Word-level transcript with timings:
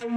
പാഠം 0.00 0.12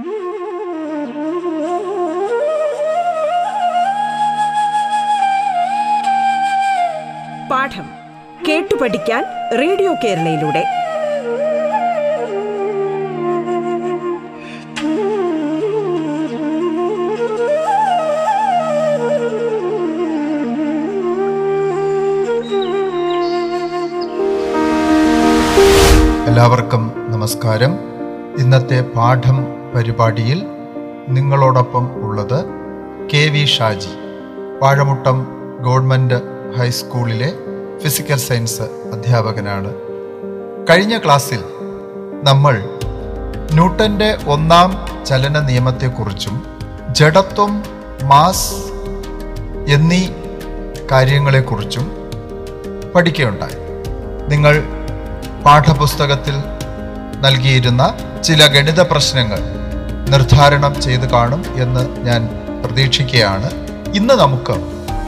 കേട്ടു 8.48 8.74
പഠിക്കാൻ 8.74 9.24
റേഡിയോ 9.60 9.94
കേരളയിലൂടെ. 10.04 10.64
എല്ലാവർക്കും 26.28 26.92
നമസ്കാരം. 27.10 27.76
ഇന്നത്തെ 28.38 28.80
പാഠം 28.80 29.63
പരിപാടിയിൽ 29.74 30.46
നിങ്ങളോടൊപ്പം 31.08 32.02
ഉള്ളത് 32.02 32.44
K 33.12 33.28
V 33.28 33.44
Shaji 33.44 33.92
Vazhamuttam 34.62 35.26
government 35.60 36.14
ഹൈസ്കൂളിലെ 36.58 37.32
ഫിസിക്കൽ 37.78 38.16
സയൻസ് 38.16 38.62
അധ്യാപകനാണ്. 38.62 39.74
കഴിഞ്ഞ 40.70 40.98
ക്ലാസ്സിൽ 40.98 41.40
നമ്മൾ 42.24 42.54
ന്യൂട്ടന്റെ 43.52 44.18
ഒന്നാം 44.26 44.70
ചലന 45.04 45.40
നിയമത്തെക്കുറിച്ചും 45.40 46.46
ജഡത്വം 46.90 47.62
മാസ് 48.02 48.54
എന്നീ 49.68 50.08
കാര്യങ്ങളെക്കുറിച്ചും 50.92 51.92
പഠിക്കുകയുണ്ടായി. 52.94 53.58
നിങ്ങൾ 54.28 54.62
പാഠപുസ്തകത്തിൽ 55.44 56.34
നൽകിയിരുന്ന 57.20 57.94
ചില 58.24 58.46
ഗണിത 58.46 58.80
പ്രശ്നങ്ങൾ 58.80 59.63
നിർദ്ധാരണം 60.10 60.82
ചെയ്ത് 60.82 61.10
കാണും 61.10 61.44
എന്ന് 61.62 62.06
ഞാൻ 62.06 62.28
പ്രതീക്ഷിക്കുകയാണ്. 62.64 63.50
ഇന്ന് 63.94 64.14
നമുക്ക് 64.14 64.54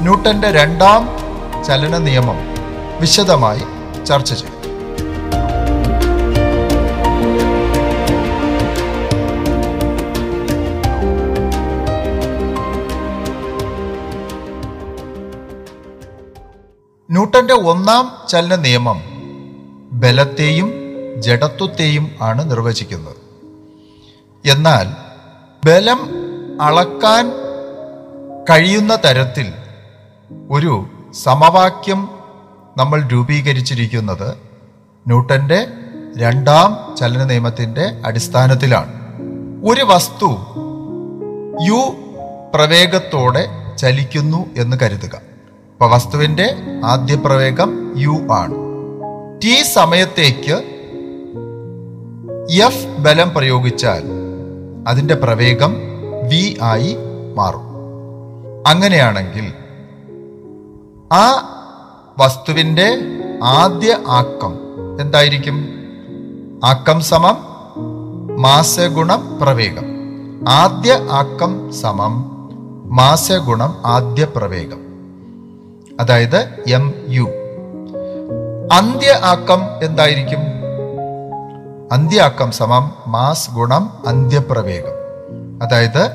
ന്യൂട്ടന്റെ 0.00 0.50
രണ്ടാം 0.50 1.08
ചലന 1.64 1.98
നിയമം 1.98 2.36
വിശദമായി 3.00 3.62
ചർച്ച 4.04 4.34
ചെയ്യും. 4.34 4.56
ന്യൂട്ടന്റെ 17.10 17.54
ഒന്നാം 17.54 18.28
ചലന 18.28 18.54
നിയമം 18.54 19.02
ബലത്തെയും 19.92 20.72
ജഡത്വത്തെയും 21.16 22.10
ആണ് 22.22 22.50
നിർവചിക്കുന്നത്. 22.50 23.25
എന്നാൽ 24.46 24.86
ബലം 25.66 26.10
അളക്കാൻ 26.62 27.32
കഴിയുന്ന 28.50 28.98
തരത്തിൽ 29.04 29.52
ഒരു 30.50 30.86
സമവാക്യം 31.14 32.08
നമ്മൾ 32.76 33.00
രൂപീകരിച്ചിരിക്കുന്നത് 33.02 34.30
ന്യൂട്ടന്റെ 35.06 35.66
രണ്ടാം 36.18 36.96
ചലന 36.96 37.24
നിയമത്തിന്റെ 37.24 38.02
അടിസ്ഥാനത്തിലാണ്. 38.06 38.92
ഒരു 39.64 39.84
വസ്തു 39.84 40.28
യു 41.62 41.96
പ്രവേഗത്തോടെ 42.54 43.46
ചലിക്കുന്നു 43.76 44.46
എന്ന് 44.56 44.76
കരുതുക. 44.82 45.14
അപ്പൊ 45.14 45.86
വസ്തുവിന്റെ 45.86 46.56
ആദ്യ 46.84 47.14
പ്രവേഗം 47.14 47.92
യു 47.96 48.28
ആണ്. 48.32 48.54
ടി 49.44 49.62
സമയത്തേക്ക് 49.62 50.72
എഫ് 52.62 52.86
ബലം 52.86 53.34
പ്രയോഗിച്ചാൽ 53.34 54.15
അതിന്റെ 54.86 55.14
പ്രവേഗം 55.14 55.76
വി 56.28 56.58
ആയി 56.62 56.96
മാറും. 57.34 57.66
അങ്ങനെയാണെങ്കിൽ 58.66 59.52
ആ 61.12 61.52
വസ്തുവിന്റെ 62.18 62.96
ആദ്യ 63.42 63.98
ആക്കം 64.08 64.58
എന്തായിരിക്കും? 65.00 65.68
ആക്കം 66.64 67.00
സമം 67.00 67.36
മാസ 68.40 68.80
ഗുണം 68.80 69.38
പ്രവേഗം. 69.42 69.84
ആദ്യ 70.48 70.92
ആക്കം 71.10 71.72
സമം 71.72 72.26
മാസ 72.84 73.32
ഗുണം 73.32 73.82
ആദ്യ 73.84 74.26
പ്രവേഗം. 74.36 74.78
അതായത് 76.00 76.48
എം 76.68 76.94
യു 77.08 77.24
അന്ത്യ 78.72 79.10
ആക്കം 79.10 79.60
എന്തായിരിക്കും? 79.82 80.55
അന്ത്യ 81.92 82.22
ആക്കം 82.22 82.52
സമം 82.52 82.92
മാസ് 83.06 83.50
ഗുണം 83.50 84.02
അന്ത്യപ്രവേഗം. 84.06 84.94
അതായത് 85.62 86.10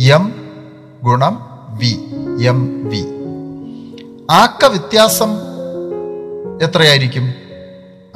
എം 0.00 0.50
ഗുണം 1.02 1.48
വി 1.68 2.14
എം 2.46 2.88
വി. 2.88 3.04
ആക്ക 4.30 4.64
വ്യത്യാസം 4.64 5.28
എത്രയായിരിക്കും? 6.62 7.34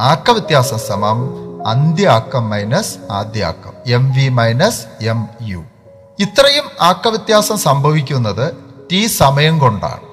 ആക്ക 0.01 0.31
വ്യത്യാസം 0.31 0.79
സമം 0.79 1.19
അന്ത്യാക്കം 1.67 2.51
minus 2.51 2.99
ആദ്യാക്കം 3.13 3.73
M 3.87 4.13
V 4.13 4.29
minus 4.29 5.05
M 5.05 5.29
U. 5.43 5.65
ഇത്രയും 6.19 6.65
ആക്ക 6.81 7.09
വ്യത്യാസം 7.09 7.57
സംഭവിക്കുന്നത് 7.57 8.55
ടി 8.93 9.07
സമയം 9.07 9.59
കൊണ്ടാണ്. 9.59 10.11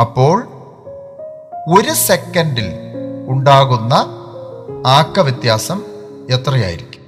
അപ്പോൾ 0.00 0.48
ഒരു 1.78 1.92
സെക്കൻഡിൽ 1.92 2.72
ഉണ്ടാകുന്ന 3.28 4.20
ആക്ക 4.86 5.20
വ്യത്യാസം 5.20 5.82
എത്രയായിരിക്കും? 6.30 7.00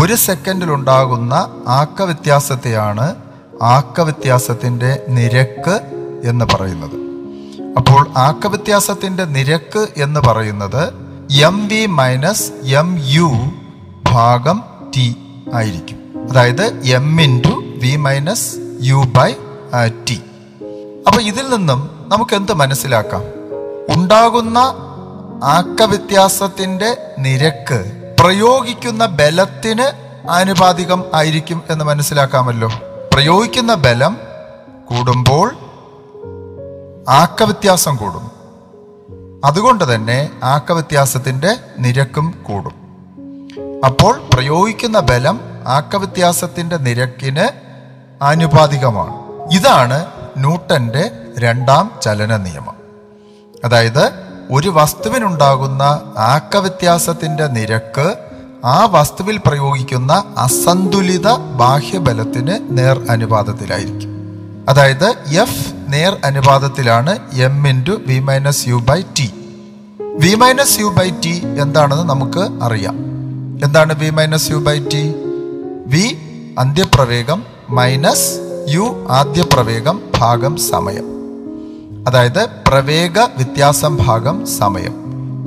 ഒരു 0.00 0.14
സെക്കൻഡിൽ 0.14 0.72
ഉണ്ടാകുന്ന 0.72 1.34
ആക്ക 1.68 2.02
വ്യത്യാസത്തെയാണ് 2.02 3.14
ആക്ക 3.62 4.00
വ്യത്യാസത്തിന്റെ 4.00 5.04
നിരക്ക് 5.08 5.80
എന്ന് 6.24 6.44
പറയുന്നത്. 6.44 6.96
അപ്പോൾ 7.76 8.18
ആക്ക 8.18 8.46
വ്യത്യാസത്തിന്റെ 8.46 9.24
നിരക്ക് 9.24 9.86
എന്ന് 9.96 10.20
പറയുന്നത് 10.20 10.92
M 11.40 11.68
V 11.68 11.86
minus 11.86 12.52
M 12.66 12.96
U 13.04 13.30
ഭാഗം 14.12 14.64
ടി 14.96 15.16
ആയിരിക്കും. 15.54 16.28
അതായത് 16.30 16.80
M 16.84 17.20
into 17.20 17.78
V 17.82 17.96
minus 17.96 18.76
U 18.80 18.96
by 18.96 19.32
T. 20.08 20.20
അപ്പോൾ 21.06 21.22
ഇതിൽ 21.22 21.56
നിന്നും 21.56 21.90
നമുക്ക് 22.08 22.36
എന്ത് 22.36 22.52
മനസ്സിലാക്കാം? 22.52 23.22
ഉണ്ടാകുന്ന 23.96 24.84
ആക്കവ്യത്യാസത്തിന്റെ 25.44 26.96
നിരക്ക് 27.18 28.14
പ്രയോഗിക്കുന്ന 28.20 29.06
ബലത്തിന് 29.06 29.82
ആനുപാതികം 30.30 31.04
ആയിരിക്കും 31.14 31.62
എന്ന് 31.70 31.84
മനസ്സിലാക്കാമല്ലോ. 31.84 32.72
പ്രയോഗിക്കുന്ന 33.12 33.74
ബലം 33.74 34.18
കൂടുമ്പോൾ 34.84 35.56
ആക്കവ്യത്യാസം 37.08 37.96
കൂടും. 37.96 38.30
അതുകൊണ്ട് 39.44 39.94
തന്നെ 39.94 40.30
ആക്കവ്യത്യാസത്തിന്റെ 40.42 41.56
നിരക്കും 41.78 42.44
കൂടും. 42.48 42.74
അപ്പോൾ 43.86 44.28
പ്രയോഗിക്കുന്ന 44.34 45.00
ബലം 45.00 45.40
ആക്കവ്യത്യാസത്തിന്റെ 45.66 46.76
നിരക്കിന് 46.76 47.48
ആനുപാതികമാണ്. 48.24 49.14
ഇതാണ് 49.52 50.06
ന്യൂട്ടന്റെ 50.36 51.10
രണ്ടാം 51.38 51.90
ചലന 52.02 52.36
നിയമം. 52.36 52.76
അതായത് 53.64 54.27
ഒരു 54.50 54.68
വസ്തുവിനുണ്ടാകുന്ന 54.68 55.82
ആക്കവ്യത്യാസത്തിന്റെ 56.16 57.46
നിരക്ക് 57.46 58.14
ആ 58.64 58.84
വസ്തുവിൽ 58.84 59.40
പ്രയോഗിക്കുന്ന 59.46 60.34
അസന്തുലിത 60.38 61.36
ബാഹ്യബലത്തിന് 61.36 62.78
നേർ 62.78 63.06
അനുപാതത്തിലായിരിക്കും. 63.10 64.10
അതായത് 64.68 65.14
എഫ് 65.28 65.72
നേർ 65.88 66.16
അനുപാതത്തിലാണ് 66.24 67.18
M 67.32 67.68
into 67.68 67.92
V 68.06 68.18
minus 68.18 68.68
U 68.68 68.74
by 68.74 69.02
T 69.18 69.34
V 70.00 70.34
minus 70.34 70.80
U 70.80 70.86
by 70.86 71.10
T 71.24 71.42
എന്താണെന്ന് 71.60 72.04
നമുക്ക് 72.04 72.64
അറിയാം. 72.64 72.96
എന്താണ് 73.64 73.98
V 73.98 74.10
minus 74.10 74.50
U 74.50 74.56
by 74.56 74.78
T 74.78 75.14
V 75.86 76.18
അന്ത്യപ്രവേഗം 76.58 77.42
minus 77.70 78.28
U 78.68 79.06
ആദ്യപ്രവേഗം 79.10 80.00
ഭാഗം 80.18 80.56
സമയം. 80.56 81.17
അതായത് 82.08 82.48
പ്രവേഗ 82.68 83.18
വ്യത്യാസം 83.18 83.98
ഭാഗം 84.00 84.46
സമയം. 84.46 84.94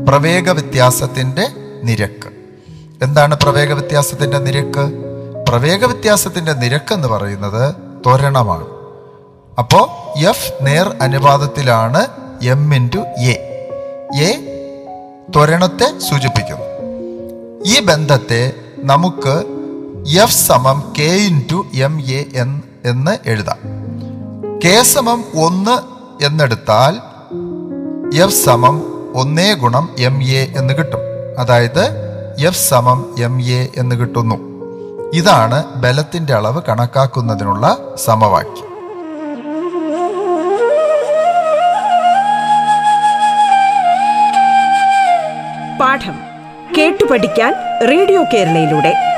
പ്രവേഗ 0.05 0.51
വ്യത്യാസത്തിന്റെ 0.51 1.47
നിരക്ക്. 1.83 2.27
എന്താണ് 3.03 3.37
പ്രവേഗ 3.43 3.73
വ്യത്യാസത്തിന്റെ 3.73 4.37
നിരക്ക്? 4.37 4.93
പ്രവേഗ 5.49 5.85
വ്യത്യാസത്തിന്റെ 5.85 6.53
നിരക്ക് 6.53 6.93
എന്ന് 6.93 7.07
പറയുന്നത് 7.07 7.75
ത്വരണമാണ്. 7.75 8.67
അപ്പോൾ 9.59 9.87
എഫ് 10.19 10.53
നേർ 10.61 10.97
അനുപാതത്തിലാണ് 11.01 12.07
എം 12.43 12.75
ഇന്റു 12.75 12.99
എ 13.19 13.31
എ 14.21 14.31
ത്വരണത്തെ 15.35 15.99
സൂചിപ്പിക്കുന്നു. 15.99 16.65
ഈ 17.65 17.79
ബന്ധത്തെ 17.79 18.53
നമുക്ക് 18.77 19.43
എഫ് 20.21 20.47
സമം 20.47 20.93
കെ 20.99 21.03
ഇന്റു 21.03 21.65
എം 21.73 22.01
എ 22.01 22.25
എന്ന് 22.85 23.17
എഴുതാം. 23.25 23.81
കെ 24.65 24.83
സമം 24.83 25.25
ഒന്ന് 25.35 25.90
എന്നെടുത്താൽ 26.23 26.97
എഫ് 28.23 28.45
സമം 28.45 28.83
ഒന്നേ 29.15 29.53
ഗുണം 29.53 29.89
എം 29.99 30.23
എ 30.23 30.53
എന്ന് 30.55 30.73
കിട്ടും. 30.73 30.99
അതായത് 31.39 32.11
എഫ് 32.39 32.69
സമം 32.69 33.15
എം 33.19 33.41
എ 33.41 33.67
എന്ന് 33.77 33.95
കിട്ടുന്നു. 33.95 34.35
ഇതാണ് 35.13 35.63
ബലത്തിന്റെ 35.75 36.33
അളവ് 36.33 36.61
കണക്കാക്കുന്നതിനുള്ള 36.69 37.77
സമവാക്യം. 37.95 38.71
പാഠം 45.79 46.13
കേട്ടു 46.77 47.05
പഠിക്കാൻ 47.11 47.53
റേഡിയോ 47.89 48.23
കേരളയിലൂടെ. 48.33 49.10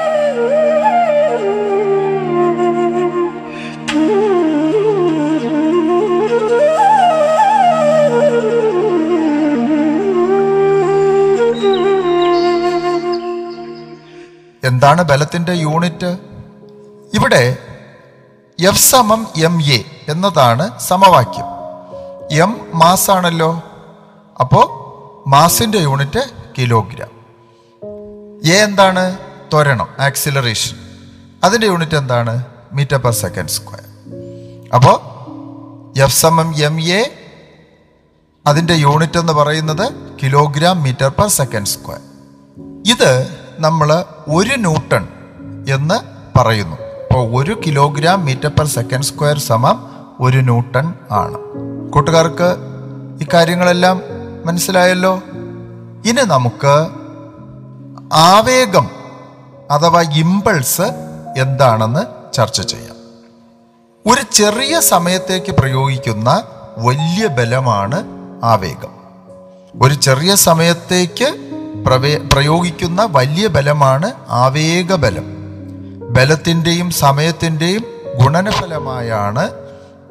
എന്താണ് 14.63 15.01
ബലത്തിന്റെ 15.01 15.53
യൂണിറ്റ്? 15.53 16.17
ഇവിടെ 17.13 17.57
എഫ് 18.59 18.79
സമം 18.79 19.27
എം 19.37 19.61
എ 19.61 19.83
എന്നതാണ് 20.07 20.79
സമവാക്യം. 20.79 21.45
എം 22.31 22.71
മാസാണല്ലോ 22.73 23.63
അപ്പോൾ 24.39 24.65
മാസിന്റെ 25.29 25.77
യൂണിറ്റ് 25.77 26.31
കിലോഗ്രാം 26.57 27.11
എ 28.45 28.55
എന്താണ്? 28.55 29.17
ത്വരണം 29.53 29.87
ആക്സിലറേഷൻ 29.99 30.77
അതിന്റെ 31.43 31.67
യൂണിറ്റ് 31.67 31.95
എന്താണ്? 31.95 32.43
മീറ്റർ 32.73 32.97
പെർ 32.97 33.11
സെക്കൻഡ് 33.11 33.49
സ്ക്വയർ 33.49 33.83
അപ്പോൾ 34.73 34.97
എഫ് 35.99 36.21
സമം 36.21 36.55
എം 36.57 36.81
എ 36.81 37.11
അതിന്റെ 38.47 38.73
യൂണിറ്റ് 38.73 39.17
എന്ന് 39.17 39.33
പറയുന്നത് 39.33 40.17
kilogram 40.23 40.83
metre 40.83 41.09
per 41.09 41.27
second 41.27 41.67
square 41.67 42.01
ഇത് 42.91 43.42
നമ്മൾ 43.59 44.03
ഒരു 44.27 44.55
ന്യൂട്ടൺ 44.55 45.07
എന്ന് 45.69 45.99
പറയുന്നു. 46.39 46.75
അപ്പോൾ 46.75 47.43
ഒരു 47.43 47.61
kilogram 47.67 48.25
metre 48.25 48.47
per 48.47 48.65
second 48.65 49.03
square 49.03 49.39
സമം 49.39 49.89
ഒരു 50.19 50.37
ന്യൂട്ടൺ 50.37 50.93
ആണ്. 51.11 51.37
കൂട്ടുകാർക്ക് 51.91 52.55
ഇക്കാര്യങ്ങളെല്ലാം 53.21 53.33
കാര്യങ്ങളെല്ലാം 53.33 54.01
മനസ്സിലായല്ലോ? 54.45 55.15
ഇനി 56.05 56.21
നമുക്ക് 56.21 56.87
ആവേഗം 58.13 58.89
അഥവാ 59.71 60.01
ഇമ്പൾസ് 60.01 60.81
എന്താണെന്ന് 61.37 62.33
ചർച്ച 62.33 62.61
ചെയ്യാം. 62.61 62.95
ഒരു 64.05 64.21
ചെറിയ 64.33 64.79
സമയത്തേക്ക് 64.79 65.51
പ്രയോഗിക്കുന്ന 65.51 66.43
വലിയ 66.77 67.27
ബലമാണ് 67.27 68.03
ആവേഗം. 68.43 69.03
ഒരു 69.81 69.93
ചെറിയ 69.93 70.35
സമയത്തേക്ക് 70.35 71.52
പ്രവേ 71.85 72.17
പ്രയോഗിക്കുന്ന 72.33 73.07
വലിയ 73.11 73.47
ബലമാണ് 73.47 74.11
ആവേഗബലം. 74.29 75.23
ബലത്തിന്റെയും 76.09 76.91
സമയത്തിന്റെയും 76.91 77.85
ഗുണനഫലമായാണ് 78.23 79.49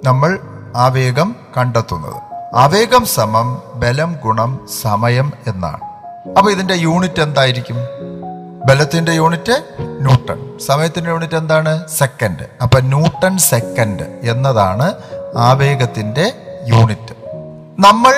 നമ്മൾ 0.05 0.39
ആവേഗം 0.77 1.37
കണ്ടെത്തുന്നത്. 1.57 2.23
ആവേഗം 2.55 3.07
സമം 3.07 3.63
ബലം 3.75 4.17
ഗുണം 4.25 4.69
സമയം 4.83 5.33
എന്നാണ്. 5.47 5.81
അപ്പോൾ 6.39 6.51
ഇതിന്റെ 6.51 6.75
യൂണിറ്റ് 6.75 7.21
എന്തായിരിക്കും? 7.21 7.77
ബലത്തിന്റെ 8.67 9.13
യൂണിറ്റ് 9.13 9.65
ന്യൂട്ടൺ. 9.81 10.59
സമയത്തിന്റെ 10.67 11.11
യൂണിറ്റ് 11.11 11.35
എന്താണ്? 11.35 11.89
സെക്കൻഡ്. 11.89 12.47
അപ്പൊ 12.63 12.81
ന്യൂട്ടൺ 12.81 13.39
സെക്കൻഡ് 13.39 14.03
എന്നതാണ് 14.03 14.95
ആവേഗത്തിന്റെ 15.37 16.33
യൂണിറ്റ്. 16.67 17.15
നമ്മൾ 17.79 18.15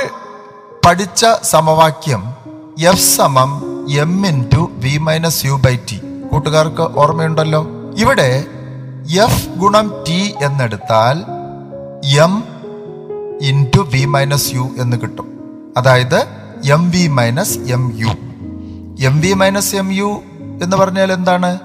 പഠിച്ച 0.87 1.27
സമവാക്യം 1.43 2.44
എഫ് 2.79 3.17
സമം 3.17 3.87
M 3.91 4.27
into 4.55 4.71
V 4.73 4.99
minus 4.99 5.47
U 5.47 5.53
by 5.53 5.77
T 5.77 6.01
കൂട്ടുകാർക്ക് 6.33 6.81
ഓർമ്മയുണ്ടല്ലോ? 6.81 7.67
ഇവിടെ 7.99 8.45
എഫ് 9.23 9.49
ഗുണം 9.49 9.93
T 10.09 10.35
എന്നെടുത്താൽ 10.43 11.25
M 12.23 12.45
into 13.77 13.81
V 13.81 14.05
minus 14.05 14.55
U 14.55 14.69
എന്ന് 14.79 14.97
കിട്ടും. 14.97 15.41
അതായത് 15.77 16.27
M 16.65 16.91
V 16.91 17.07
minus 17.07 17.59
M 17.59 17.99
U 17.99 18.09
M 19.07 19.21
V 19.21 19.33
minus 19.33 19.77
M 19.77 19.93
U 19.93 20.21
എന്ന് 20.63 20.77
പറഞ്ഞാൽ 20.77 21.13
എന്താണ്? 21.13 21.59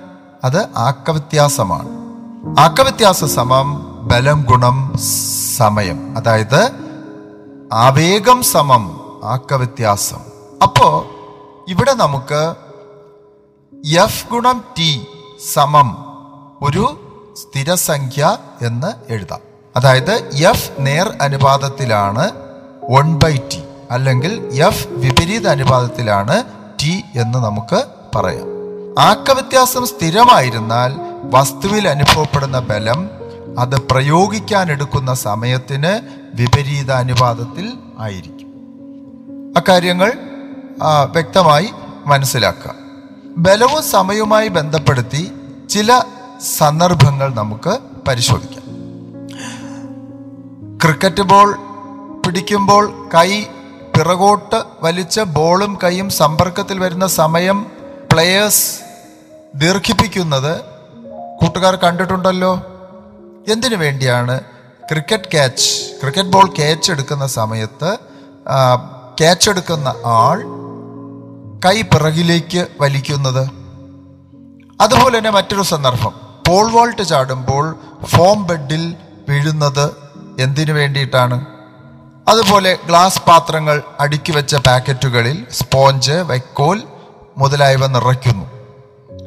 അത് 0.44 0.68
ആക്കവ്യത്യാസമാണ്. 0.78 1.90
ആക്കവ്യത്യാസ 2.60 3.26
സമം 3.26 3.86
ബലം 4.08 4.46
ഗുണം 4.50 4.94
സമയം. 5.58 6.18
അതായത് 6.18 6.72
ആവേഗം 7.74 8.44
സമം 8.44 9.00
ആക്കവ്യത്യാസം. 9.24 10.29
അപ്പോ 10.64 11.06
ഇവിടെ 11.68 11.94
നമുക്ക് 11.94 12.56
എഫ് 14.00 14.30
ഗുണം 14.30 14.64
ടി 14.78 15.08
സമം 15.54 15.98
ഒരു 16.62 17.06
സ്ഥിരസംഖ്യ 17.34 18.38
എന്ന് 18.62 19.12
എഴുതാം. 19.12 19.40
അതായത് 19.76 20.30
എഫ് 20.36 20.72
നേർ 20.80 21.18
അനുപാതത്തിലാണ് 21.22 22.32
വൺ 22.92 23.16
ബൈ 23.16 23.38
ടി 23.38 23.64
അല്ലെങ്കിൽ 23.92 24.34
എഫ് 24.64 24.88
വിപരീത 24.88 25.48
അനുപാതത്തിലാണ് 25.48 26.44
ടി 26.84 27.04
എന്ന് 27.16 27.40
നമുക്ക് 27.40 27.84
പറയാം. 28.16 28.60
ആക്കവ്യത്യാസം 29.00 29.86
സ്ഥിരമായിരുന്നാൽ 29.86 30.96
വസ്തുവിൽ 31.24 31.88
അനുഭവപ്പെടുന്ന 31.88 32.60
ബലം 32.60 33.10
അത് 33.60 33.82
പ്രയോഗിക്കാൻ 33.82 34.72
എടുക്കുന്ന 34.72 35.14
സമയത്തിന് 35.14 36.20
വിപരീത 36.36 36.92
അനുപാതത്തിൽ 36.92 37.74
ആയിരിക്കും. 38.00 38.50
അക്കാര്യങ്ങൾ 39.58 40.29
വ്യക്തമായി 40.84 41.70
മനസ്സിലാക്കുക. 42.06 42.76
ബലവും 43.38 43.84
സമയവുമായി 43.84 44.48
ബന്ധപ്പെടുത്തി 44.48 45.32
ചില 45.70 46.02
സന്ദർഭങ്ങൾ 46.58 47.34
നമുക്ക് 47.34 47.80
പരിശോധിക്കാം. 48.08 48.64
ക്രിക്കറ്റ് 50.84 51.22
ബോൾ 51.22 51.56
പിടിക്കുമ്പോൾ 52.26 53.10
കൈ 53.16 53.44
പിറകോട്ട് 53.98 54.64
വലിച്ച 54.82 55.20
ബോളും 55.20 55.78
കൈയും 55.84 56.10
സമ്പർക്കത്തിൽ 56.10 56.80
വരുന്ന 56.80 57.08
സമയം 57.08 57.72
പ്ലെയേഴ്സ് 58.12 58.80
ദീർഘിപ്പിക്കുന്നത് 59.56 60.62
കൂട്ടുകാർ 61.42 61.76
കണ്ടിട്ടുണ്ടല്ലോ. 61.76 62.56
എന്തിനു 63.48 63.76
വേണ്ടിയാണ് 63.76 64.40
cricket 64.90 65.24
catch 65.24 65.92
cricket 66.02 66.30
ball 66.30 66.46
catch 66.46 66.92
എടുക്കുന്ന 66.92 67.28
സമയത്ത് 67.28 67.98
ക്യാച്ച് 69.18 69.50
എടുക്കുന്ന 69.50 69.96
ആൾ 70.06 70.59
കൈ 71.66 71.82
പിറകിലേക്ക് 71.82 72.68
വലിക്കുന്നത്. 72.82 73.50
അതുപോലെ 74.82 75.18
തന്നെ 75.18 75.30
മറ്റൊരു 75.30 75.62
സന്ദർഭം. 75.62 76.14
പോൾ 76.48 76.72
വോൾട്ട് 76.72 77.02
ചാടുമ്പോൾ 77.02 77.76
ഫോം 78.06 78.48
ബെഡിൽ 78.48 78.96
വീഴുന്നത് 79.30 79.92
എന്തിനു 80.40 80.74
വേണ്ടിയിട്ടാണ്? 80.74 81.46
അതുപോലെ 82.28 82.78
ഗ്ലാസ് 82.88 83.22
പാത്രങ്ങൾ 83.22 83.82
അടുക്കി 84.00 84.32
വെച്ച 84.32 84.56
പാക്കറ്റുകളിൽ 84.56 85.48
സ്പോഞ്ച് 85.52 86.12
വൈക്കോൽ 86.12 86.84
മുതലായവ 87.38 87.88
നിറയ്ക്കുന്നു. 87.88 88.46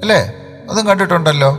അല്ലേ? 0.01 0.33
അതും 0.71 0.87
കണ്ടിട്ടുണ്ടല്ലോ. 0.87 1.59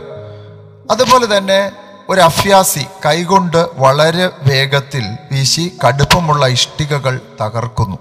അതുപോലെ 0.90 1.36
തന്നെ 1.36 1.72
ഒരു 2.08 2.20
അഭ്യാസി 2.20 2.86
കൈകൊണ്ട് 3.06 3.66
വളരെ 3.74 4.30
വേഗത്തിൽ 4.42 5.16
വീശി 5.32 5.72
കടുപ്പമുള്ള 5.86 6.46
ഇഷ്ടികകൾ 6.46 7.20
തകർക്കുന്നു. 7.40 7.98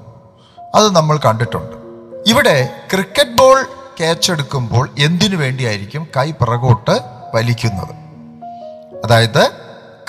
അത് 0.75 0.95
നമ്മൾ 0.95 1.17
കണ്ടിട്ടുണ്ട്. 1.17 1.82
ഇവിടെ 2.27 2.79
ക്രിക്കറ്റ് 2.91 3.37
ബോൾ 3.37 3.63
ക്യാച്ച് 3.99 4.31
എടുക്കുമ്പോൾ 4.31 4.89
എന്തിനു 4.99 5.35
വേണ്ടിയായിരിക്കും 5.35 6.07
കൈ 6.17 6.31
പിറകോട്ട് 6.31 6.99
വലിക്കുന്നത്? 7.35 7.95
അതായത് 9.05 9.51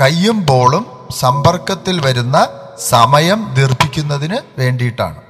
കൈയും 0.00 0.46
ബോളും 0.46 1.08
സമ്പർക്കത്തിൽ 1.18 2.06
വരുന്ന 2.06 2.48
സമയം 2.78 3.54
ദീർഘിക്കുന്നതിന് 3.54 4.60
വേണ്ടിയിട്ടാണ്. 4.60 5.20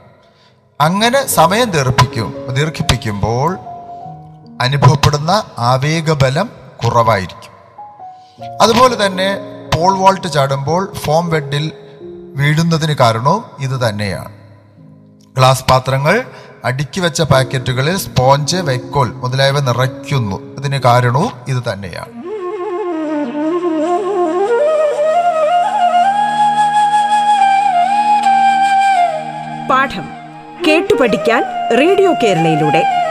അങ്ങനെ 0.80 1.26
സമയം 1.26 1.70
ദീർഘിക്കും 1.70 2.52
ദീർഘിപ്പിക്കുമ്പോൾ 2.52 3.58
അനുഭവപ്പെടുന്ന 4.60 5.44
ആവേഗബലം 5.58 6.50
കുറവായിരിക്കും. 6.84 7.52
അതുപോലെ 8.62 9.06
തന്നെ 9.06 9.38
പോൾ 9.74 9.98
വാൾട്ട് 9.98 10.32
ചാടുമ്പോൾ 10.32 10.92
ഫോം 10.94 11.28
വെഡിൽ 11.28 11.72
വീഴുന്നതിന് 12.36 12.92
കാരണവും 12.92 13.44
ഇത് 13.58 13.88
തന്നെയാണ്. 13.88 14.34
ഗ്ലാസ് 15.36 15.64
പാത്രങ്ങൾ 15.64 16.26
അടുക്കി 16.64 17.00
വെച്ച 17.00 17.22
പാക്കറ്റുകളിൽ 17.22 17.96
സ്പോഞ്ച് 17.96 18.56
വൈക്കോൽ 18.56 19.12
മുതലായവ 19.12 19.60
നിറയ്ക്കുന്നു. 19.60 20.56
ഇതിന് 20.56 20.80
കാരണവും 20.80 21.32
ഇത് 21.48 21.62
തന്നെയാണ്. 21.72 22.24
പാഠം 29.70 30.08
കേട്ടു 30.66 30.94
പഠിക്കാൻ 30.94 31.42
റേഡിയോ 31.78 32.14
കേരളയിലൂടെ. 32.22 33.03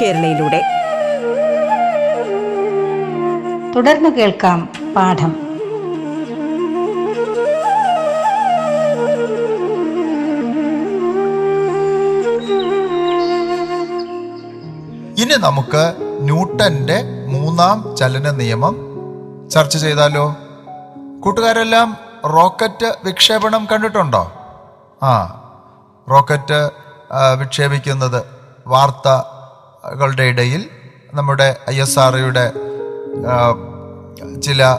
കേരളയിലൂടെ. 0.00 0.60
തുടർന്ന് 3.76 4.08
കേൾക്കാം 4.08 4.68
പാഠം. 4.96 5.32
ഇനി 15.22 15.36
നമുക്ക് 15.40 15.82
ന്യൂട്ടന്റെ 16.20 16.98
മൂന്നാം 17.28 17.96
ചലന 17.96 18.30
നിയമം 18.30 18.74
ചർച്ച 19.50 19.76
ചെയ്താലോ? 19.76 20.24
കൂട്ടുകാരെല്ലാം 21.24 21.96
റോക്കറ്റ് 22.26 22.94
വിക്ഷേപണം 23.04 23.66
കണ്ടിട്ടുണ്ടോ? 23.72 24.32
ആ 25.02 25.12
റോക്കറ്റ് 26.10 26.60
വിക്ഷേപിക്കുന്നത് 27.38 28.22
വിക്ഷേപിക്കുന്നത് 28.66 29.37
വാർത്തകളുടെ 29.84 30.22
ഇടയിൽ 30.22 30.62
നമ്മുടെ 31.14 31.56
ഐ 31.70 31.80
എസ് 31.80 31.98
ആർഒയുടെ 31.98 32.52
ചില 34.42 34.78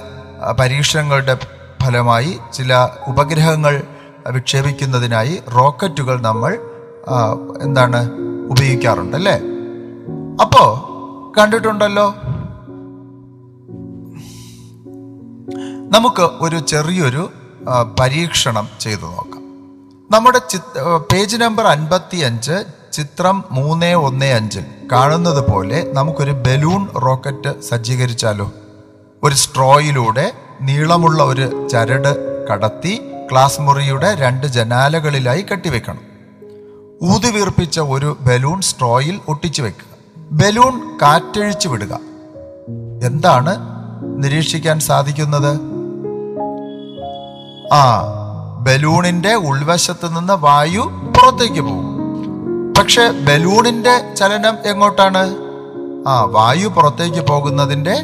പരീക്ഷണങ്ങളുടെ 0.60 1.36
ഫലമായി 1.84 2.39
ചില 2.53 2.88
ഉപഗ്രഹങ്ങൾ 3.08 3.84
വിക്ഷേപിക്കുന്നതിനായി 4.29 5.41
റോക്കറ്റുകൾ 5.58 6.22
നമ്മൾ 6.22 6.51
എന്താണ് 7.62 8.01
ഉപയോഗിക്കാറുണ്ട് 8.51 9.18
അല്ലേ? 9.18 9.38
അപ്പോ 10.41 10.63
കണ്ടിട്ടുണ്ടല്ലോ? 11.38 12.08
നമുക്ക് 15.96 16.25
ഒരു 16.41 16.60
ചെറിയൊരു 16.60 17.24
പരീക്ഷണം 18.00 18.68
ചെയ്തു 18.79 19.01
നോക്കാം. 19.01 19.44
നമ്മുടെ 20.12 20.41
പേജ് 21.13 21.38
നമ്പർ 21.38 21.65
അൻപത്തി 21.68 22.18
അഞ്ച് 22.18 22.58
ചിത്രം 22.93 23.43
മൂന്ന് 23.51 23.93
ഒന്ന് 23.93 24.25
അഞ്ചിൽ 24.25 24.63
കാണുന്നത് 24.91 25.51
പോലെ 25.51 25.91
നമുക്കൊരു 25.93 26.31
ബലൂൺ 26.31 26.88
റോക്കറ്റ് 26.96 27.62
സജ്ജീകരിച്ചാലോ? 27.62 28.51
ഒരു 29.24 29.36
സ്ട്രോയിലൂടെ 29.36 30.31
നീളമുള്ള 30.62 31.24
ഒരു 31.24 31.67
ചരട് 31.67 32.46
കടത്തി 32.48 33.01
ക്ലാസ് 33.31 33.62
മുറിയുടെ 33.62 34.15
രണ്ട് 34.15 34.48
ജനാലകളിലായി 34.48 35.41
കെട്ടിവെക്കണം. 35.41 36.00
ഊതുവീർപ്പിച്ച 37.03 37.79
ഒരു 37.79 38.17
ബലൂൺ 38.22 38.62
സ്ട്രോയിൽ 38.62 39.19
ഒട്ടിച്ചു 39.27 39.62
വെക്കുക. 39.62 40.22
ബലൂൺ 40.31 40.98
കാറ്റഴിച്ചു 41.01 41.67
വിടുക. 41.67 42.00
എന്താണ് 43.03 43.55
നിരീക്ഷിക്കാൻ 44.03 44.79
സാധിക്കുന്നത്? 44.79 45.60
ആ 47.74 48.03
ബലൂണിന്റെ 48.60 49.34
ഉൾവശത്ത് 49.34 50.17
നിന്ന് 50.17 50.34
വായു 50.34 50.79
പുറത്തേക്ക് 50.79 51.62
പോകും. 51.62 51.99
പക്ഷെ 52.80 53.12
ബലൂണിന്റെ 53.12 54.14
ചലനം 54.14 54.58
എങ്ങോട്ടാണ്? 54.66 55.36
ആ 56.08 56.24
വായു 56.24 56.68
പുറത്തേക്ക് 56.68 57.28
പോകുന്നതിന്റെ 57.28 57.96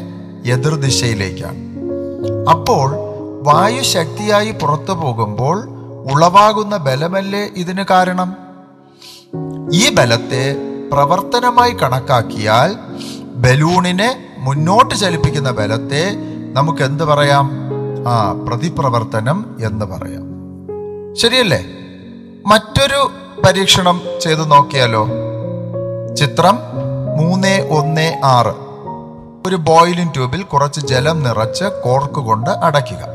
എതിർദിശയിലേക്കാണ്. 0.52 1.56
അപ്പോൾ 2.50 2.90
വായു 3.42 3.82
ശക്തിയായി 3.82 4.50
പുറത്തു 4.50 4.92
പോകുമ്പോൾ 4.92 5.68
ഉളവാകുന്ന 6.12 6.76
ബലമല്ലേ 6.76 7.50
ഇതിന് 7.56 7.84
കാരണം? 7.90 8.36
ഈ 9.72 9.94
ബലത്തെ 9.94 10.56
പ്രവർത്തനമായി 10.92 11.72
കണക്കാക്കിയാൽ 11.72 12.76
ബലൂണിനെ 13.36 14.26
മുന്നോട്ട് 14.38 14.94
ചലിപ്പിക്കുന്ന 14.94 15.50
ബലത്തെ 15.50 16.10
നമുക്ക് 16.52 16.82
എന്ത് 16.82 17.04
പറയാം? 17.04 17.50
ആ 18.08 18.32
പ്രതിപ്രവർത്തനം 18.32 19.56
എന്ന് 19.60 19.86
പറയാം. 19.86 20.24
ശരിയല്ലേ? 21.14 21.66
മറ്റൊരു 22.46 23.10
പരീക്ഷണം 23.44 24.00
ചെയ്തു 24.20 24.40
നോക്കിയാലോ? 24.40 25.08
ചിത്രം 26.14 26.58
മൂന്ന് 27.18 27.68
ഒന്ന് 27.70 28.20
ആറ്. 28.24 28.66
ഒരു 29.48 29.56
ബോയിലിംഗ് 29.56 30.14
ട്യൂബിൽ 30.14 30.42
കുറച്ച് 30.42 30.80
ജലം 30.80 31.22
നിറച്ച് 31.22 31.64
കോർക്ക് 31.64 32.14
കൊണ്ട് 32.14 32.50
അടയ്ക്കുക. 32.50 33.06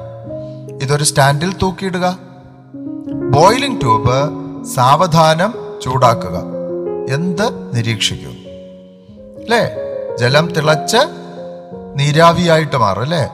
ഇതൊരു 0.81 1.03
സ്റ്റാൻഡിൽ 1.03 1.53
തൂക്കിയിടുക. 1.61 2.17
ബോയിലിംഗ് 3.29 3.81
ട്യൂബ് 3.81 4.29
സാവധാനം 4.65 5.53
ചൂടാക്കുക. 5.83 6.37
എന്ത് 7.13 7.75
നിരീക്ഷിക്കും? 7.75 8.31
അല്ലേ 9.43 9.71
ജലം 10.19 10.53
തിളച്ച് 10.53 10.97
നീരാവിയായിട്ട് 11.95 12.75
മാറും 12.75 13.01
അല്ലേ 13.01 13.29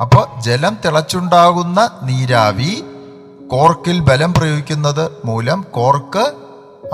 അപ്പോൾ 0.00 0.40
ജലം 0.40 0.76
തിളച്ചുണ്ടാകുന്ന 0.84 1.90
നീരാവി 2.02 2.84
കോർക്കിൽ 3.52 4.00
ബലം 4.00 4.34
പ്രയോഗിക്കുന്നത് 4.34 5.10
മൂലം 5.24 5.64
കോർക്ക് 5.70 6.32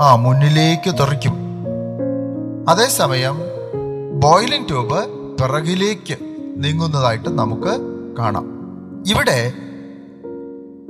ആ 0.01 0.15
മുന്നിലേക്ക് 0.15 0.91
തെറിക്കും. 0.99 1.35
അതേസമയം 2.69 3.37
ബോയിലിംഗ് 4.19 4.67
ട്യൂബ് 4.67 4.99
പിറകിലേക്ക് 5.37 6.17
നീങ്ങുന്നതായിട്ട് 6.57 7.29
നമുക്ക് 7.29 7.73
കാണാം. 8.17 8.45
ഇവിടെ 9.07 9.53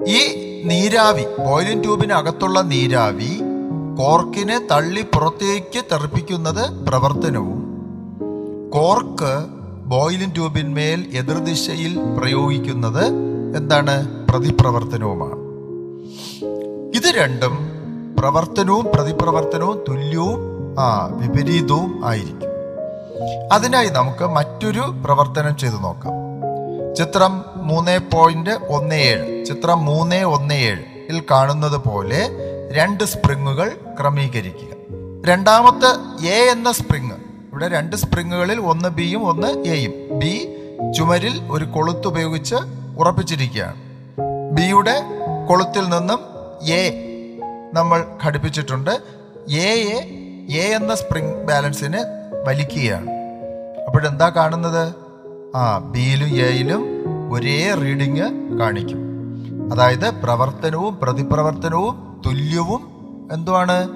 ഈ 0.08 0.20
നീരാവി 0.66 1.24
ബോയിലിംഗ് 1.50 1.84
ട്യൂബിനകത്തുള്ള 1.84 2.62
നീരാവി 2.62 3.40
കോർക്കിനെ 3.98 4.68
തള്ളി 4.72 5.02
പുറത്തേക്ക് 5.02 5.84
തെറിപ്പിക്കുന്നത് 5.92 6.88
പ്രവർത്തനവും 6.88 7.62
കോർക്ക് 8.70 9.46
ബോയിലിംഗ് 9.86 10.36
ട്യൂബിന്മേൽ 10.36 11.06
എതിർദിശയിൽ 11.14 12.00
പ്രയോഗിക്കുന്നത് 12.18 13.06
എന്താണ്? 13.58 14.28
പ്രതിപ്രവർത്തനവുമാണ്. 14.28 15.39
ഇത് 16.96 17.16
രണ്ടും 17.18 17.70
പ്രവർത്തനവും 18.20 18.86
പ്രതിപ്രവർത്തനവും 18.96 19.84
തുല്യവും 19.90 20.40
ആ 20.80 21.06
വിപരീതവും 21.06 22.02
ആയിരിക്കും. 22.06 22.50
അതിനായി 23.52 23.90
നമുക്ക് 23.90 24.26
മറ്റൊരു 24.26 24.80
പ്രവർത്തനം 25.04 25.58
ചെയ്തു 25.58 25.76
നോക്കാം. 25.76 26.12
ചിത്രം 26.96 27.46
മൂന്ന് 27.56 28.00
പോയിന്റ് 28.14 28.50
ഒന്ന് 28.50 28.96
ഏഴ്. 28.96 29.46
ചിത്രം 29.46 29.86
മൂന്ന് 29.86 30.16
ഒന്ന് 30.16 30.54
ഏഴിൽ 30.54 31.24
കാണുന്നത് 31.32 31.78
പോലെ 31.78 32.30
രണ്ട് 32.72 33.04
സ്പ്രിങ്ങുകൾ 33.04 33.72
ക്രമീകരിക്കുക. 34.00 34.76
രണ്ടാമത്തെ 35.26 35.88
എ 36.28 36.52
എന്ന 36.52 36.72
സ്പ്രിങ് 36.72 37.12
ഇവിടെ 37.52 37.68
രണ്ട് 37.68 37.96
സ്പ്രിങ്ങുകളിൽ 37.96 38.60
ഒന്ന് 38.60 38.90
ബിയും 38.90 39.26
ഒന്ന് 39.26 39.68
എയും. 39.68 40.20
ബി 40.20 40.56
ചുമരിൽ 40.98 41.42
ഒരു 41.52 41.66
കൊളുത്ത് 41.66 42.08
ഉപയോഗിച്ച് 42.08 42.56
ഉറപ്പിച്ചിരിക്കുകയാണ്. 42.98 43.76
ബിയുടെ 44.52 45.19
കൊളുത്തിൽ 45.50 45.90
നിന്നും 45.90 46.20
എ 46.70 46.90
നമ്മൾ 47.74 48.06
ഘടിപ്പിച്ചിട്ടുണ്ട്. 48.26 48.90
എയെ 49.50 50.00
എ 50.52 50.76
എന്ന 50.76 50.96
സ്പ്രിംഗ് 50.96 51.44
ബാലൻസിന് 51.44 51.98
വലിക്കുകയാണ്. 52.48 53.10
അപ്പോഴെന്താ 53.88 54.30
കാണുന്നത്? 54.30 54.94
ആ 55.58 55.78
ബിയിലും 55.78 56.28
എയിലും 56.28 56.86
ഒരേ 57.34 57.74
റീഡിങ് 57.74 58.60
കാണിക്കും. 58.60 58.98
അതായത് 59.74 60.22
പ്രവർത്തനവും 60.24 61.00
പ്രതിപ്രവർത്തനവും 61.04 62.22
തുല്യവും 62.26 62.82
എന്തുവാണ്? 63.32 63.90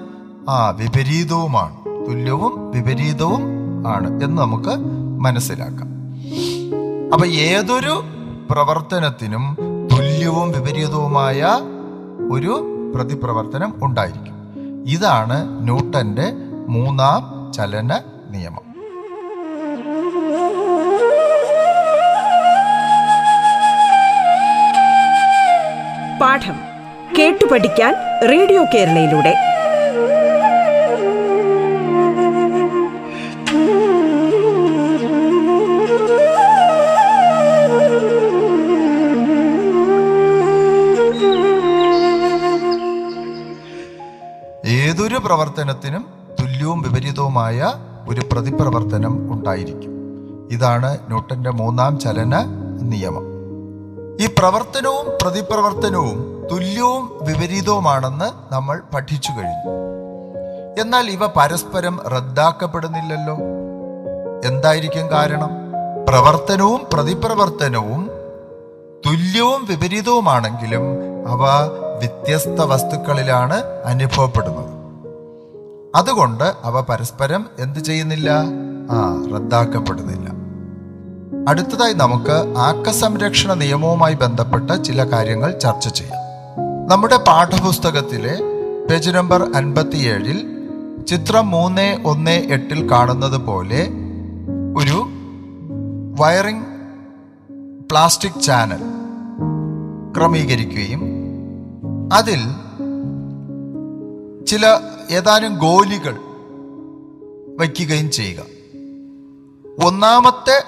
ആ 0.48 0.70
വിപരീതവുമാണ്. 0.70 1.76
തുല്യവും 2.06 2.70
വിപരീതവും 2.70 3.42
ആണ് 3.88 4.24
എന്ന് 4.24 4.42
നമുക്ക് 4.42 4.76
മനസ്സിലാക്കാം. 5.20 5.88
അപ്പൊ 7.12 7.26
ഏതൊരു 7.26 8.02
പ്രവർത്തനത്തിനും 8.50 9.56
തുല്യവും 9.94 10.52
വിപരീതവുമായ 10.52 11.40
ഒരു 12.30 12.52
പ്രതിപ്രവർത്തനം 12.94 13.74
ഉണ്ടായിരിക്കും. 13.82 14.34
ഇതാണ് 14.86 15.64
ന്യൂട്ടന്റെ 15.64 16.32
മൂന്നാം 16.68 17.52
ചലന 17.52 18.00
നിയമം. 18.30 18.64
പാഠം 26.20 26.58
കേട്ടു 27.18 27.44
പഠിക്കാൻ 27.52 27.94
റേഡിയോ 28.30 28.64
കേരളയിലൂടെ. 28.74 29.53
പ്രവർത്തനത്തിനും 45.24 46.06
തുല്യവും 46.40 46.82
വിപരീതവുമായ 46.82 47.72
ഒരു 48.08 48.20
പ്രതിപ്രവർത്തനം 48.32 49.32
ഉണ്ടായിരിക്കും. 49.32 49.94
ഇതാണ് 50.52 50.98
ന്യൂട്ടന്റെ 51.06 51.50
മൂന്നാം 51.50 51.98
ചലന 51.98 52.44
നിയമം. 52.82 53.34
ഈ 54.20 54.26
പ്രവർത്തനവും 54.26 55.06
പ്രതിപ്രവർത്തനവും 55.22 56.46
തുല്യവും 56.52 57.18
വിപരീതവുമാണെന്ന് 57.22 58.54
നമ്മൾ 58.54 58.82
പഠിച്ചു 58.94 59.30
കഴിഞ്ഞു. 59.30 59.74
എന്നാൽ 60.80 61.10
ഇവ 61.10 61.26
പരസ്പരം 61.26 62.00
റദ്ദാക്കപ്പെടുന്നില്ലല്ലോ? 62.06 63.36
എന്തായിരിക്കും 64.44 65.10
കാരണം? 65.10 65.50
പ്രവർത്തനവും 66.08 66.80
പ്രതിപ്രവർത്തനവും 66.92 68.10
തുല്യവും 69.06 69.66
വിപരീതവുമാണെങ്കിലും 69.70 70.82
അവ 71.28 71.42
വ്യത്യസ്ത 71.98 72.60
വസ്തുക്കളിലാണ് 72.60 73.62
അനുഭവപ്പെടുന്നത്. 73.84 74.73
അതുകൊണ്ട് 75.94 76.44
അവ 76.44 76.80
പരസ്പരം 76.80 77.46
എന്ത് 77.58 77.78
ചെയ്യുന്നില്ല? 77.78 78.30
ആ 78.90 79.26
റദ്ദാക്കപ്പെടുന്നില്ല. 79.34 80.30
അടുത്തതായി 81.48 81.92
നമുക്ക് 81.92 82.54
ആക്കസംരക്ഷണ 82.58 83.54
നിയമവുമായി 83.54 84.14
ബന്ധപ്പെട്ട 84.14 84.70
ചില 84.70 85.04
കാര്യങ്ങൾ 85.04 85.58
ചർച്ച 85.58 85.88
ചെയ്യാം. 85.88 86.20
നമ്മുടെ 86.90 87.16
പാഠപുസ്തകത്തിലെ 87.16 88.38
പേജ് 88.90 89.10
നമ്പർ 89.10 89.42
അൻപത്തിയേഴിൽ 89.56 90.50
ചിത്രം 91.06 91.50
മൂന്ന് 91.50 91.98
ഒന്ന് 92.04 92.30
എട്ടിൽ 92.30 92.90
കാണുന്നത് 92.90 93.36
പോലെ 93.36 93.88
ഒരു 94.76 95.08
വയറിംഗ് 96.20 96.64
പ്ലാസ്റ്റിക് 97.90 98.42
ചാനൽ 98.42 98.82
ക്രമീകരിക്കുകയും 100.16 101.02
അതിൽ 102.12 102.40
ചില 104.48 104.78
ഏതാനും 105.10 105.58
ഗോലികൾ 105.58 106.14
വയ്ക്കുകയും 107.58 108.10
ചെയ്യുക. 108.10 108.42
ഒന്നാമത്തെ 109.84 110.64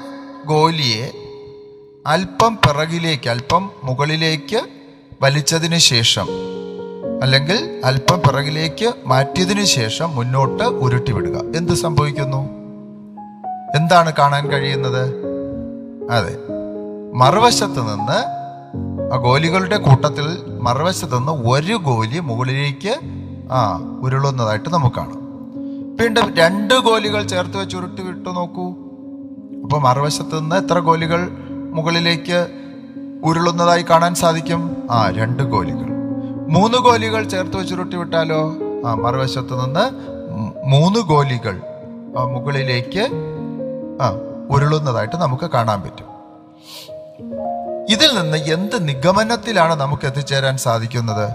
ഗോലിയെ 0.46 1.12
അല്പം 2.06 2.56
പിറകിലേക്ക് 2.56 3.30
അല്പം 3.30 3.70
മുകളിലേക്ക് 3.84 4.60
വലിച്ചതിന് 5.22 5.76
ശേഷം 5.76 6.26
അല്ലെങ്കിൽ 7.22 7.80
അല്പം 7.84 8.18
പിറകിലേക്ക് 8.18 8.92
മാറ്റിയതിനു 9.06 9.64
ശേഷം 9.64 10.16
മുന്നോട്ട് 10.16 10.64
ഉരുട്ടിവിടുക 10.64 11.56
എന്ത് 11.56 11.72
സംഭവിക്കുന്നു? 11.72 12.42
എന്താണ് 13.76 14.12
കാണാൻ 14.18 14.48
കഴിയുന്നത്? 14.48 15.04
അതെ 16.10 16.34
മറുവശത്ത് 17.14 17.80
നിന്ന് 17.80 18.18
ആ 19.14 19.16
ഗോലികളുടെ 19.16 19.76
കൂട്ടത്തിൽ 19.76 20.26
മറുവശത്ത് 20.62 21.18
നിന്ന് 21.18 21.32
ഒരു 21.32 21.74
ഗോലി 21.74 22.18
മുകളിലേക്ക് 22.18 22.94
ആ 23.52 23.80
ഉരുളുന്നതായിട്ട് 24.00 24.68
നമുക്ക് 24.68 24.96
കാണാം. 24.96 25.20
വീണ്ടും 26.00 26.34
രണ്ട് 26.36 26.74
ഗോലികൾ 26.74 27.22
ചേർത്ത് 27.22 27.56
വെച്ച് 27.56 27.76
ഉരുട്ടി 27.76 28.02
വിട്ടു 28.02 28.30
നോക്കൂ. 28.30 28.70
അപ്പോൾ 29.62 29.80
മറുവശത്ത് 29.80 30.40
നിന്ന് 30.40 30.56
എത്ര 30.56 30.78
ഗോലികൾ 30.78 31.28
മുകളിലേക്ക് 31.72 32.46
ഉരുളുന്നതായി 33.24 33.84
കാണാൻ 33.90 34.14
സാധിക്കും? 34.14 34.88
ആ 34.90 35.10
രണ്ട് 35.10 35.42
ഗോലികൾ. 35.42 35.88
മൂന്ന് 36.48 36.78
ഗോലികൾ 36.78 37.28
ചേർത്ത് 37.28 37.56
വെച്ച് 37.56 37.74
ഉരുട്ടി 37.74 37.96
വിട്ടാലോ? 37.96 38.54
ആ 38.86 38.94
മറുവശത്ത് 38.94 39.64
നിന്ന് 39.64 40.16
മൂന്ന് 40.64 41.00
ഗോലികൾ 41.00 41.60
മുകളിലേക്ക് 42.32 43.08
ആ 44.02 44.12
ഉരുളുന്നതായിട്ട് 44.50 45.16
നമുക്ക് 45.16 45.50
കാണാൻ 45.50 45.82
പറ്റും. 45.82 46.06
ഇതിൽ 47.88 48.22
നിന്ന് 48.22 48.38
എന്ത് 48.38 48.88
നിഗമനത്തിലാണ് 48.88 49.74
നമുക്ക് 49.74 50.06
എത്തിച്ചേരാൻ 50.06 50.56
സാധിക്കുന്നത്? 50.56 51.30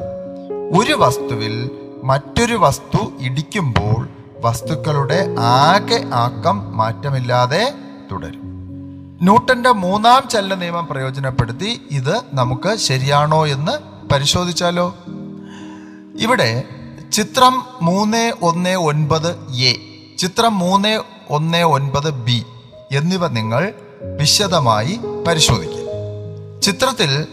ഒരു 0.79 0.93
വസ്തുവിൽ 0.93 1.71
മറ്റൊരു 2.03 2.55
വസ്തു 2.55 3.11
ഇടിക്കുമ്പോൾ 3.19 4.09
വസ്തുക്കളുടെ 4.41 5.35
ആകെ 5.39 6.09
ആക്കം 6.13 6.77
മാറ്റമില്ലാതെ 6.77 7.73
തുടരും. 8.11 8.41
ന്യൂട്ടന്റെ 9.21 9.69
മൂന്നാം 9.69 10.29
ചലന 10.29 10.53
നിയമം 10.53 10.87
പ്രയോജനപ്പെടുത്തി 10.87 11.81
ഇത് 11.91 12.21
നമുക്ക് 12.33 12.75
ശരിയാണോ 12.75 13.47
എന്ന് 13.47 13.71
പരിശോധിച്ചാലോ? 14.07 14.95
ഇവിടെ 16.19 16.63
ചിത്രം 17.13 17.63
മൂന്ന് 17.81 18.33
ഒന്ന് 18.41 18.75
ഒൻപത് 18.75 19.51
എ 19.51 19.75
ചിത്രം 20.17 20.59
മൂന്ന് 20.59 21.01
ഒന്ന് 21.29 21.63
ഒൻപത് 21.63 22.09
ബി 22.09 22.45
എന്നിവ 22.91 23.27
നിങ്ങൾ 23.27 23.73
വിശദമായി 24.19 24.99
പരിശോധിക്കുക 25.27 25.87
ചിത്രത്തിൽ 26.61 27.27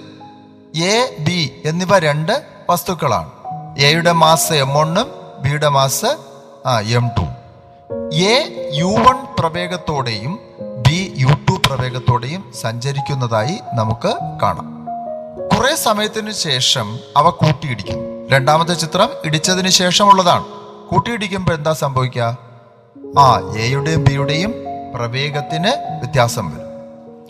എ 0.77 1.17
ബി 1.21 1.63
എന്നിവ 1.65 1.99
രണ്ട് 1.99 2.43
വസ്തുക്കളാണ്. 2.71 3.31
എയുടെ 3.77 4.13
മാസ് 4.13 4.53
എം 4.53 4.75
വണ്ണും 4.75 5.11
ബിയുടെ 5.41 5.69
മാസ് 5.69 6.17
ആ 6.67 6.81
M 6.81 7.09
two 7.09 7.23
A 8.15 8.71
U 8.75 8.85
one 8.85 9.27
പ്രവേഗത്തോടെയും 9.39 10.41
B 10.59 11.15
U 11.19 11.27
two 11.27 11.61
പ്രവേഗത്തോടെയും 11.67 12.53
സഞ്ചരിക്കുന്നതായി 12.61 13.59
നമുക്ക് 13.75 14.19
കാണാം. 14.43 14.87
കുറെ 15.57 15.75
സമയത്തിന് 15.75 16.33
ശേഷം 16.33 16.99
അവ 17.17 17.31
കൂട്ടിയിടിക്കും. 17.31 18.29
രണ്ടാമത്തെ 18.29 18.75
ചിത്രം 18.75 19.09
ഇടിച്ചതിന് 19.25 19.69
ശേഷമുള്ളതാണ്. 19.69 20.45
കൂട്ടിയിടിക്കുമ്പോൾ 20.91 21.55
എന്താ 21.55 21.73
സംഭവിക്കുക 21.73 22.39
ആ 23.19 23.53
എയുടെയും 23.59 24.05
ബിയുടെയും 24.05 24.55
പ്രവേഗത്തിന് 24.95 25.69
വ്യത്യാസം 25.99 26.51
വരും. 26.51 26.69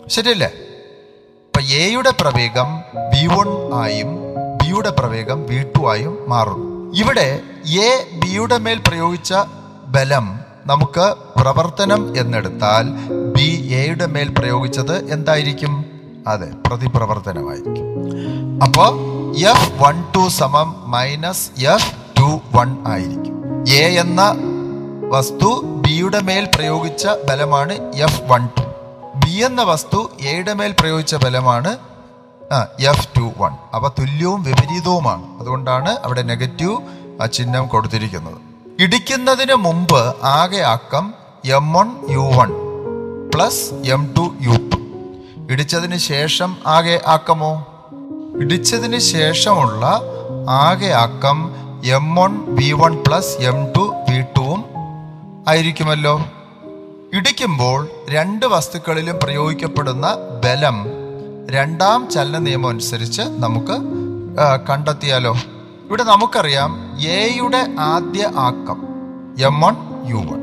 ശരിയല്ലേ? 0.09 0.47
ഇപ്പൊ 0.47 1.61
എയുടെ 1.61 2.11
പ്രവേഗം 2.21 2.83
ബി 2.95 3.27
വൺ 3.27 3.73
ആയും 3.73 4.28
ബിയുടെ 4.69 4.89
പ്രവേഗം 4.89 5.45
ബി 5.45 5.63
ടു 5.75 5.91
ആയും 5.91 6.17
മാറുന്നു. 6.27 6.93
ഇവിടെ 6.93 7.41
എ 7.83 8.19
ബിയുടെ 8.19 8.57
മേൽ 8.57 8.81
പ്രയോഗിച്ച 8.87 9.33
ബലം 9.87 10.39
നമുക്ക് 10.65 11.13
പ്രവർത്തനം 11.41 12.17
എന്നെടുത്താൽ 12.17 12.85
ബി 13.37 13.47
എയുടെ 13.73 14.05
മേൽ 14.05 14.29
പ്രയോഗിച്ചത് 14.37 14.93
എന്തായിരിക്കും? 15.13 15.85
അതെ 16.27 16.49
പ്രതിപ്രവർത്തനമായിരിക്കും. 16.67 17.87
അപ്പോ 18.63 18.85
എഫ് 19.37 19.83
വൺ 19.83 20.03
ടു 20.15 20.29
സമം 20.29 20.75
മൈനസ് 20.87 21.61
എഫ് 21.61 21.91
ടു 22.19 22.41
വൺ 22.55 22.77
ആയിരിക്കും. 22.87 23.35
എ 23.69 23.83
എന്ന 24.03 24.21
വസ്തു 25.09 25.61
ബിയുടെ 25.87 26.21
മേൽ 26.21 26.47
പ്രയോഗിച്ച 26.55 27.07
ബലമാണ് 27.29 27.95
എഫ് 27.95 28.21
വൺ 28.31 28.49
ടു 28.57 28.65
ബി 29.25 29.35
എന്ന 29.45 29.63
വസ്തു 29.63 30.09
എയുടെ 30.21 30.53
മേൽ 30.53 30.75
പ്രയോഗിച്ച 30.79 31.15
ബലമാണ് 31.15 31.77
എഫ് 32.79 33.07
ടു 33.17 33.31
വൺ 33.37 33.51
അവ 33.73 33.87
തുല്യവും 33.87 34.43
വിപരീതവുമാണ്. 34.43 35.39
അതുകൊണ്ടാണ് 35.39 35.97
അവിടെ 36.03 36.21
നെഗറ്റീവ് 36.21 36.77
ആ 37.21 37.25
ചിഹ്നം 37.25 37.67
കൊടുത്തിരിക്കുന്നത്. 37.67 38.37
ഇടിക്കുന്നതിന് 38.79 39.53
മുമ്പ് 39.53 40.15
ആകെ 40.23 40.57
അക്കം 40.57 41.13
M 41.45 41.73
one 41.73 41.91
U 42.09 42.19
one 42.19 42.49
plus 43.35 43.73
M 43.73 44.13
two 44.17 44.33
U 44.41 44.51
two 44.51 44.77
ഇടിച്ചതിന് 45.51 45.97
ശേഷം 45.97 46.57
ആകെ 46.67 47.01
ആക്കമോ? 47.07 47.67
ഇടിച്ചതിന് 48.41 48.99
ശേഷമുള്ള 48.99 50.01
ആകെ 50.49 50.87
ആക്കം 50.87 51.55
M 51.85 52.15
one 52.15 52.55
V 52.55 52.71
one 52.71 53.03
plus 53.07 53.37
M 53.37 53.71
two 53.71 53.95
V 54.09 54.21
ടുവും 54.21 54.65
ആയിരിക്കുമല്ലോ. 55.47 56.25
ഇടിക്കുമ്പോൾ 57.13 57.87
രണ്ട് 58.09 58.45
വസ്തുക്കളിലും 58.45 59.19
പ്രയോഗിക്കപ്പെടുന്ന 59.23 60.15
ബലം 60.43 60.98
രണ്ടാം 61.55 61.99
ചലന 62.13 62.37
നിയമം 62.45 62.69
അനുസരിച്ച് 62.69 63.23
നമുക്ക് 63.43 63.75
കണ്ടെത്തിയാലോ? 64.69 65.31
ഇവിടെ 65.85 66.03
നമുക്കറിയാം 66.03 66.71
എയുടെ 67.13 67.61
ആദ്യ 67.91 68.23
ആക്കം 68.47 68.79
എം 69.47 69.55
വൺ 69.61 69.75
യു 70.11 70.19
വൺ 70.29 70.41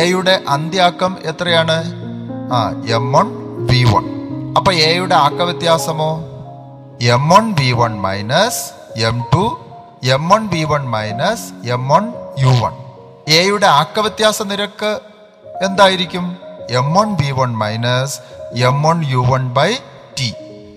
എയുടെ 0.00 0.34
അന്ത്യാക്കം 0.48 1.12
എത്രയാണ്? 1.30 1.78
ആ 2.56 2.60
എം 2.96 3.06
വൺ 3.14 3.28
വി 3.70 3.80
വൺ 3.92 4.04
അപ്പൊ 4.58 4.72
എയുടെ 4.88 5.16
ആക്ക 5.26 5.40
വ്യത്യാസമോ? 5.42 6.10
M 7.14 7.24
one 7.28 7.46
V 7.60 7.70
one 7.80 7.94
minus 8.06 8.62
M 9.08 9.18
two 9.32 9.44
M 10.16 10.28
one 10.32 10.44
V 10.54 10.62
one 10.72 10.84
minus 10.96 11.46
M 11.76 11.82
one 11.92 12.06
U 12.44 12.52
one 12.62 12.76
എയുടെ 13.40 13.68
ആക്ക 13.80 13.98
വ്യത്യാസ 14.00 14.42
നിരക്ക് 14.52 14.92
എന്തായിരിക്കും? 15.66 16.26
M 16.78 16.86
one 16.94 17.08
V 17.22 17.30
one 17.40 17.50
minus 17.64 18.16
M 18.68 18.78
one 18.82 18.98
U 19.12 19.22
one 19.32 19.42
by 19.58 19.70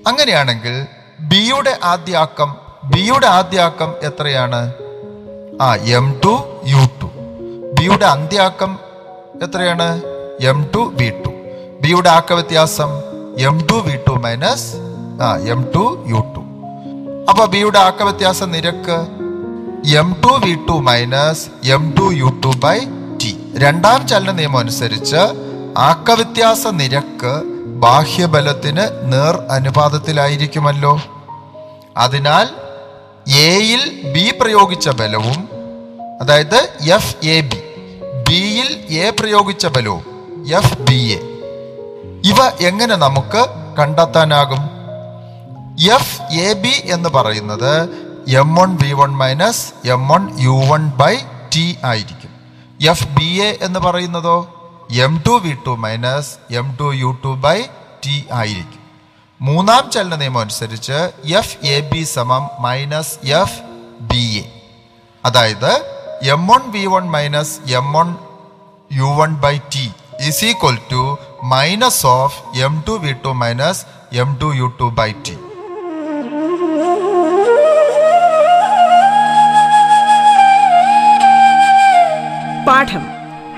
അങ്ങനെയാണെങ്കിൽ 0.07 0.85
ബിയുടെ 1.19 1.77
ആദ്യാക്കം 1.83 2.55
ബിയുടെ 2.83 3.27
ആദ്യാക്കം 3.27 3.93
എത്രയാണ്? 4.03 4.73
ആ 5.61 5.75
എം 5.75 6.19
ടു 6.25 6.61
യു 6.67 6.81
ടു. 7.01 7.07
ബിയുടെ 7.79 8.05
അന്ത്യാക്കം 8.05 8.79
എത്രയാണ്? 9.43 10.01
M 10.41 10.69
two 10.75 10.79
B 10.79 11.09
two. 11.09 11.29
ബിയുടെ 11.81 12.09
ആക്ക 12.09 12.33
വ്യത്യാസം 12.33 12.89
M 13.39 13.67
two 13.71 13.73
V 13.73 13.95
two 13.95 14.11
minus 14.11 14.73
ആ 15.21 15.37
എം 15.37 15.61
ടു 15.75 16.05
യു 16.07 16.19
ടു. 16.35 16.41
അപ്പൊ 17.29 17.45
ബിയുടെ 17.45 17.79
ആക്ക 17.79 18.03
വ്യത്യാസ 18.03 18.43
നിരക്ക് 18.43 18.97
M 19.97 20.15
two 20.23 20.33
V 20.45 20.55
two 20.55 20.71
minus 20.71 21.67
M 21.67 21.93
two 21.99 22.13
U 22.13 22.29
two 22.45 22.51
by 22.57 22.79
T. 23.21 23.53
രണ്ടാം 23.57 24.07
ചലന 24.07 24.31
നിയമം 24.31 24.57
അനുസരിച്ച് 24.57 25.21
ആക്ക 25.77 26.11
വ്യത്യാസ 26.11 26.67
നിരക്ക് 26.67 27.56
ബാഹ്യബലത്തിന് 27.79 29.13
നേർ 29.13 29.35
അനുപാതത്തിലായിരിക്കുമല്ലോ. 29.51 31.01
അതിനാൽ 31.97 32.47
എയിൽ 33.37 34.11
ബി 34.13 34.33
പ്രയോഗിച്ച 34.41 34.89
ബലവും 34.89 35.49
അതായത് 36.21 36.69
എഫ് 36.81 37.25
എ 37.25 37.41
ബി 37.41 37.61
ബിയിൽ 38.29 38.97
എ 38.97 39.09
പ്രയോഗിച്ച 39.09 39.65
ബലവും 39.65 40.03
എഫ് 40.55 40.81
ബി 40.81 40.99
എ 41.13 41.19
ഇവ 42.25 42.67
എങ്ങനെ 42.67 42.95
നമുക്ക് 42.95 43.45
കണ്ടെത്താനാകും? 43.79 44.63
എഫ് 45.93 46.21
എ 46.21 46.53
ബി 46.53 46.81
എന്ന് 46.85 47.09
പറയുന്നത് 47.09 47.89
M 48.27 48.55
one 48.55 48.75
B 48.75 48.93
one 48.93 49.17
minus 49.17 49.87
M 49.87 50.07
one 50.07 50.29
U 50.39 50.55
one 50.67 50.89
by 50.89 51.17
T 51.55 51.77
ആയിരിക്കും. 51.83 52.29
എഫ് 52.89 53.07
ബി 53.07 53.29
എ 53.41 53.57
എന്ന് 53.61 53.79
പറയുന്നതോ? 53.79 54.56
M 54.89 55.13
two 55.25 55.33
V 55.43 55.53
two 55.65 55.71
minus 55.77 56.29
M 56.51 56.67
two 56.79 56.87
U 56.93 57.09
two 57.23 57.31
by 57.37 57.57
T 58.05 58.15
ആയിരിക്കും. 58.31 58.83
മൂന്നാം 59.41 59.89
ചലന 59.89 60.15
നിയമം 60.15 60.41
അനുസരിച്ച് 60.41 60.97
എഫ് 61.33 61.57
എ 61.67 61.81
ബി 61.91 62.03
സമം 62.13 62.43
മൈനസ് 62.59 63.13
എഫ് 63.33 63.59
ബി 64.01 64.23
എ 64.37 64.45
അതായത് 65.23 65.71
M 66.33 66.47
one 66.47 66.63
V 66.71 66.85
one 66.87 67.05
minus 67.09 67.55
M 67.73 67.93
one 67.93 68.09
U 68.91 69.09
one 69.19 69.33
by 69.37 69.55
T 69.71 69.85
is 70.27 70.45
equal 70.45 70.77
to 70.91 71.03
minus 71.45 72.05
of 72.13 72.37
M 72.59 72.75
two 72.87 72.95
V 72.97 73.13
two 73.25 73.33
minus 73.43 73.83
M 74.15 74.31
two 74.41 74.49
U 74.53 74.73
two 74.79 74.89
by 74.91 75.11
T 75.25 75.35
പാഠം 82.67 83.03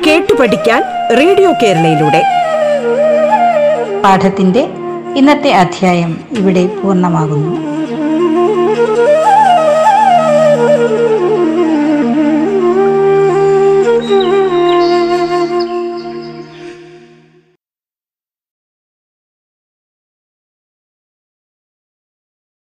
കേട്ടു 0.05 0.33
പഠിക്കാൻ 0.33 0.81
radio 1.17 1.53
കേരളയിലൂടെ. 1.63 2.21
പാഠത്തിന്റെ 4.01 4.67
ഇന്നത്തെ 5.15 5.51
അധ്യായം 5.51 6.19
ഇവിടെ 6.37 6.67
പൂർണമാകുന്നു. 6.67 7.78